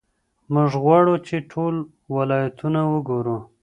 [0.53, 1.75] موږ غواړو چې ټول
[2.15, 3.37] ولایتونه وګورو.